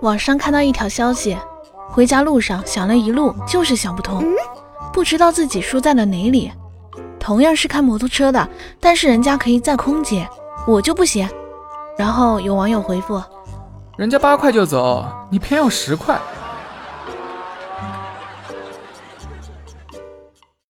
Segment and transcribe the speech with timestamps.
[0.00, 1.36] 网上看到一条消息，
[1.88, 4.24] 回家路上想了一路，就是想不通，
[4.92, 6.52] 不知道自己输在了哪里。
[7.18, 8.48] 同样是开摩托车的，
[8.78, 10.28] 但是人家可以载空姐，
[10.66, 11.28] 我就不行。
[11.96, 13.20] 然后有网友回复：
[13.96, 16.16] 人家八块就走，你偏要十块。